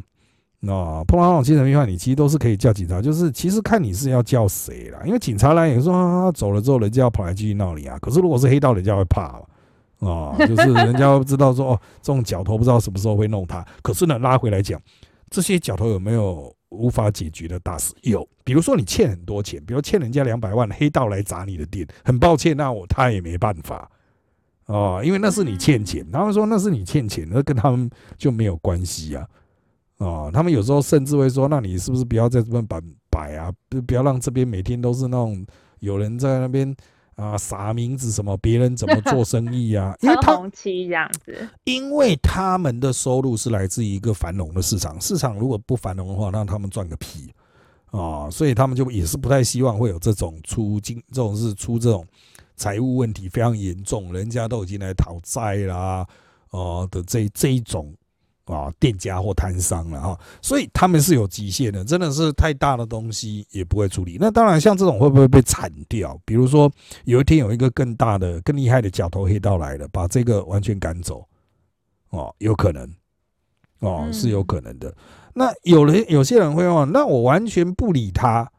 [0.60, 5.00] 那碰到那种精神病患，你其实都是可以叫警察，就是其实看你是要叫谁啦。
[5.06, 7.98] 因为警察来也说走了之后，人家要跑来继续闹你啊。
[8.02, 9.40] 可是如果是黑道，人家会怕
[10.00, 13.64] 啊，就是 人家知道说哦，这种角头不知道什么时候会弄他。
[13.84, 14.82] 可是呢，拉回来讲，
[15.30, 17.94] 这些角头有没有无法解决的大事？
[18.02, 23.88] 有，比如说你欠很多钱，比如欠人家两百万，黑道来砸你的店，很抱歉，那我他也没办法
[24.66, 29.24] 哦，因为那是你欠钱，他们说那是你欠钱，那跟他们就没有关系啊。
[29.98, 32.80] 哦，他们有时候甚至会说：“那你是不是不要在这边摆
[33.10, 33.52] 摆啊？
[33.68, 35.44] 不不要让这边每天都是那种
[35.80, 36.76] 有人在那边
[37.16, 39.96] 啊撒名字什么，别人怎么 做生意啊？
[40.02, 47.34] 因为红旗这样子，因为他们的收入是来自于一个繁荣的市场，市场如果不繁荣的话，那他们赚个屁
[47.90, 48.30] 啊！
[48.30, 52.06] 所以他们就也是不太希望会有这种出经这种是出这种
[52.56, 56.06] 财务问题非常严重，人家都已经来讨债啦，
[56.52, 57.92] 哦的这这一种。
[58.48, 64.18] 啊，店家或摊商了哈，所以他们是有极限的，真的是太大的东西也不会处理。
[64.20, 66.18] 那当然，像这种会不会被铲掉？
[66.24, 66.72] 比如说，
[67.04, 71.28] 有一天有一个更大的、更厉害的角头黑道来了，把这个完全赶走，
[72.10, 72.90] 哦，有可能，
[73.80, 74.96] 哦，是有可能的。
[75.34, 78.50] 那有人有些人会问，那我完全不理他，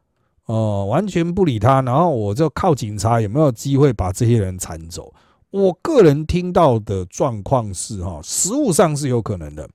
[0.44, 5.14] 哦，完全不理他，然后我就靠警察有没有机会把这些人铲走？
[5.50, 9.66] 我个人听到的状况是哈，实物上是有可能的。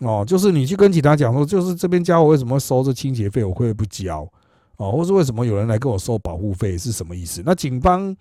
[0.00, 4.28] 哦，就是你去跟警察讲说，就是这边家伙为什么收这清洁费，我会不交？
[4.76, 7.42] 哦，或是为什么有人来跟我收保护费是什么意思？
[7.46, 8.14] 那警方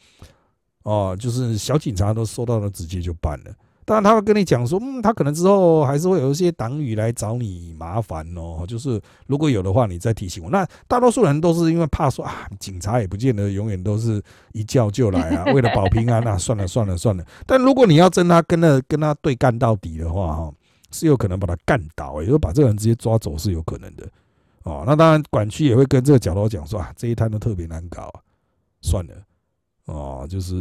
[0.84, 3.51] 哦，就是小警察都收到了，直接就办了。
[3.88, 8.65] 当然他会跟你讲说，嗯，他可能之后还是会有一些党羽来找你麻烦哦。
[8.67, 10.49] 就是如果有的话，你再提醒我。
[10.49, 14.19] 那大多数人都是因为怕说啊，警察也不见得永远都是
[14.53, 15.45] 一叫就来啊。
[15.53, 17.23] 为了保平安，那算了算了算了。
[17.45, 20.51] 但如果你要真他跟他跟他对干到底的话，哈，
[20.95, 24.07] 是有可能把他干倒，也就把这个人直接抓走是有可能的。
[24.63, 28.11] 哦，那当然管区也会跟这个角头讲说啊，这一摊都特别难搞，
[28.81, 29.13] 算了。
[29.85, 30.53] 哦，就是。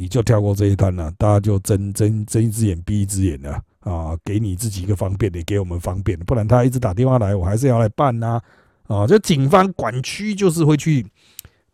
[0.00, 4.16] 你就跳过这一摊了，大家就睁睁睁一只眼闭一只眼了啊！
[4.24, 8.40] 给你自己一个方便，也给我们方便，不然他一直打电话来，我还是要来办呐
[8.86, 9.04] 啊！
[9.08, 11.04] 就警方管区就是会去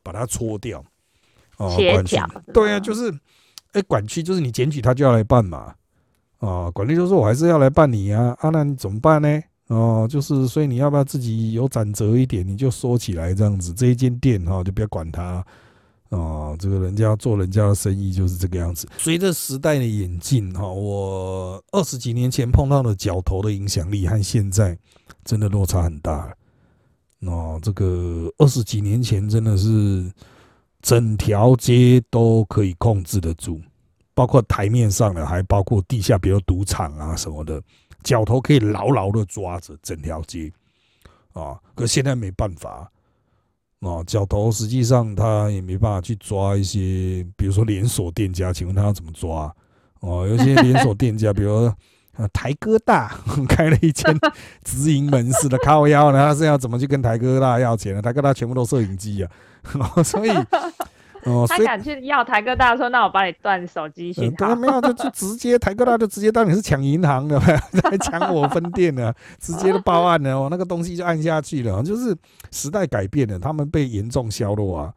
[0.02, 0.82] 把它搓掉
[1.58, 2.16] 哦，管区
[2.54, 3.12] 对啊，就是
[3.72, 5.74] 哎，管区就是你检举他就要来办嘛
[6.38, 6.70] 啊！
[6.70, 9.40] 管理就说我还是要来办你啊，啊，那你怎么办呢？
[9.68, 15.44] 哦，就是所以你要不要自己有转折一点，你就说起来这样子，这一间店哈就不要管他。
[16.10, 18.86] 哦，这个人家做人家的生意就是这个样子。
[18.98, 24.78] 随着时代的演进，哈，我二十几年前碰到的角头的影响力和现在
[25.24, 26.32] 真的落差很大。
[27.20, 30.12] 哦，这个二十几年前真的是
[30.82, 33.58] 整条街都可以控制得住，
[34.14, 37.60] 包括台面上的，还包括地下，比如赌场啊什么的，
[38.02, 40.52] 角头可以牢牢的抓着整条街。
[41.32, 42.88] 啊，可现在没办法。
[43.80, 49.52] 哦，角头实际上他也没办法去抓一些，比如说连锁店家，请问他要怎么抓？
[50.00, 51.64] 哦，有些连锁店家，比如
[52.16, 54.16] 啊 台哥大开了一间
[54.62, 58.00] 直营门市的靠腰呢，他是要怎么去跟台哥大要钱呢？
[58.00, 59.30] 台哥大全部都摄影机啊，
[60.04, 60.30] 所以。
[61.24, 64.54] 哦，他敢去要台哥大说，那我帮你断手机信号。
[64.54, 70.32] 没有，就就直接台哥大就直接当你是抢银行的，来 抢我分店的， 直接就报案了。
[70.34, 71.82] 哦，那个东西就按下去了。
[71.82, 72.14] 就是
[72.50, 74.92] 时代改变了，他们被严重削弱啊。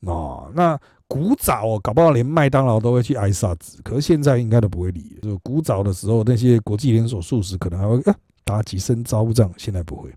[0.00, 5.16] 哦，那古早哦搞不好连麦当劳都会去挨杀子，可是现在应该都不会理。
[5.22, 8.02] 就古早的时候，那些国际连锁素食可能还会
[8.42, 10.10] 打几声招呼，现在不会。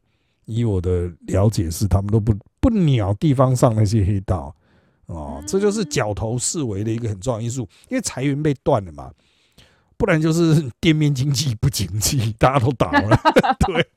[0.46, 4.56] 以我的了解是，他们都不不鸟地方上那些黑道。
[5.08, 9.12] 哦，这就是角头视为的一个很重要因素，因为裁员被断了嘛，
[9.98, 13.20] 不然就是 店面经济不景气，大家都倒了，
[13.66, 13.88] 对，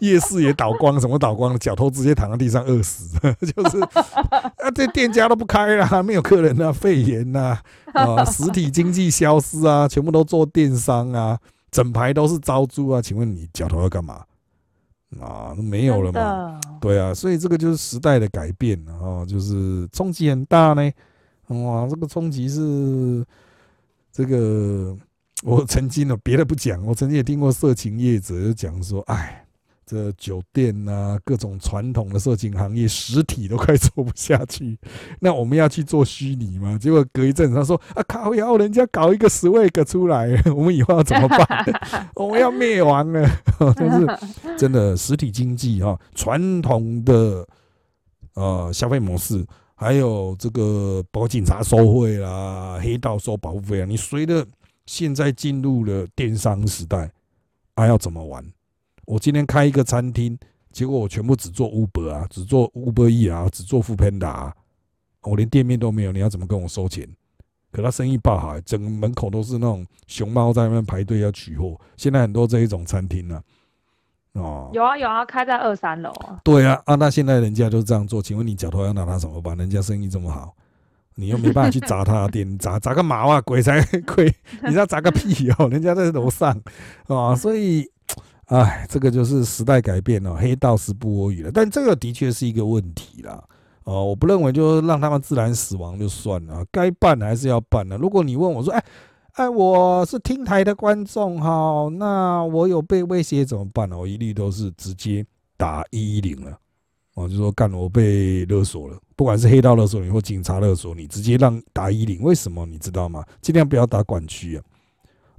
[0.00, 3.16] 夜市也倒光，什么倒光了，角头直接躺在地上饿死，
[3.54, 7.58] 就是啊，这店家都不开了，没有客人啊，肺炎呐，
[7.94, 11.38] 啊，实体经济消失啊，全部都做电商啊，
[11.70, 14.24] 整排都是招租啊，请问你角头要干嘛？
[15.20, 16.60] 啊，没有了嘛？
[16.80, 20.90] 对啊，所以这个就是时代的改变啊，就是冲击很大呢。
[21.48, 23.24] 哇，这个冲击是
[24.12, 24.96] 这个，
[25.42, 29.45] 我曾经呢，别的不讲，我曾经也听过色情业者讲说，哎。
[29.86, 34.76] 这酒店啊，各种传统的色情行业，实体都快做不下去。
[35.20, 36.76] 那我们要去做虚拟吗？
[36.76, 38.34] 结果隔一阵，他说：“啊，靠！
[38.34, 42.10] 要人家搞一个 Swag 出来， 我们以后要怎么办？
[42.16, 43.24] 我们要灭亡了。”
[43.76, 47.46] 就是真的，实体经济哈，传统的
[48.34, 54.44] 呃消费模式，还有这个包警察收贿啦，黑道收保护费啊，你随着
[54.86, 57.08] 现在进入了电商时代，
[57.76, 58.44] 还要怎么玩？
[59.06, 60.36] 我今天开一个餐厅，
[60.72, 64.54] 结果我全部只做 Uber 啊，只做 Uber E 啊，只做 Foodpanda 啊，
[65.22, 67.08] 我连店面都没有，你要怎么跟我收钱？
[67.72, 71.78] 可他生意爆好，整个门口都是那种熊猫在那边排队要取货。
[71.96, 73.40] 现在很多这一种餐厅呢，
[74.32, 76.40] 哦，有啊有啊，开在二三楼啊。
[76.42, 79.56] 对啊，啊，那现在人家就这样做，请问你脚头要拿他什么办？
[79.56, 80.54] 人家生意这么好，
[81.16, 84.34] 你又没办法去砸他的店， 砸砸个毛啊，鬼才鬼！
[84.62, 86.60] 你知道砸个屁哦，人家在楼上
[87.06, 87.88] 啊，所以。
[88.46, 91.50] 哎，这个就是时代改变了，黑道是不我语了。
[91.52, 93.42] 但这个的确是一个问题啦。
[93.84, 97.96] 哦，我不认为就让他们自然死亡就算了，该办还是要办的。
[97.96, 98.84] 如果你问我说，哎
[99.32, 103.98] 哎，我是听台的观众哈，那我有被威胁怎么办呢？
[103.98, 105.24] 我一律都是直接
[105.56, 106.56] 打一一零了。
[107.14, 112.22] 哦，就说干我被勒索了，不管是黑道勒索你或警察勒索你，直接让打一零。
[112.22, 113.24] 为什么你知道吗？
[113.40, 114.62] 尽量不要打管区啊。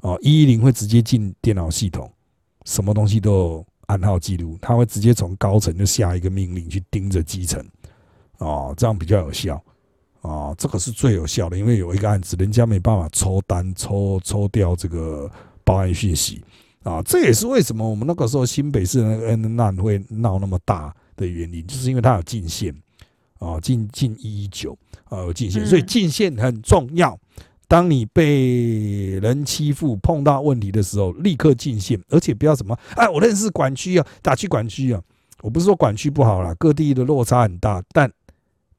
[0.01, 2.11] 哦，一一零会直接进电脑系统。
[2.67, 7.65] 什么东西都有暗号记录，他会直接从高层就下一个命令去盯着基层，
[8.39, 9.63] 哦，这样比较有效，
[10.19, 15.31] 哦，这个是最有效的，因为有一个案子，人家没办法抽单抽抽掉这个
[15.63, 16.43] 报案讯息，
[16.83, 22.75] 啊，这也是为什么我们那个时候新北市那个案会闹那么大的原因，就是因为它有进线。
[23.39, 27.15] 啊，进进一一九啊有进线，所以进线很重要。
[27.67, 35.01] 当你被人欺负、碰到问题的时候，立刻进线，而且不要什么哎，我认识管区啊，打去管区啊。
[35.41, 38.11] 我不是说管区不好啦，各地的落差很大，但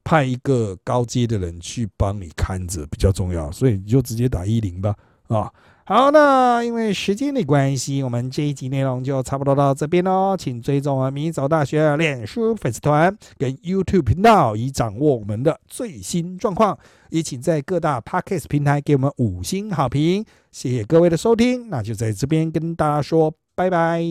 [0.03, 4.95] 派一个高阶的人去帮你看着比较重要，所以你就直接打一零吧
[5.29, 5.53] 啊。
[5.89, 10.37] 好，那因为时间的关系，我们这一集内容就差不多到这边喽。
[10.37, 16.79] 请追踪我们明早大学脸书粉丝团跟 YouTube 频道，以掌握我们的最新状况。
[17.09, 20.23] 也请在各大 Podcast 平台给我们五星好评。
[20.53, 24.05] 谢谢各位的收听，那就在这边跟大家说拜拜，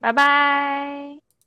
[0.00, 1.23] 拜拜。